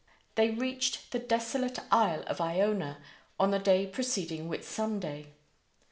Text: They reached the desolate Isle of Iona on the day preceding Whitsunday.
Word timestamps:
They 0.33 0.49
reached 0.49 1.11
the 1.11 1.19
desolate 1.19 1.77
Isle 1.91 2.23
of 2.25 2.41
Iona 2.41 3.03
on 3.39 3.51
the 3.51 3.59
day 3.59 3.85
preceding 3.85 4.49
Whitsunday. 4.49 5.27